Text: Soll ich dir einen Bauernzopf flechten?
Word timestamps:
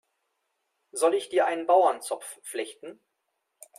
Soll 0.93 1.13
ich 1.13 1.29
dir 1.29 1.45
einen 1.45 1.67
Bauernzopf 1.67 2.39
flechten? 2.41 2.99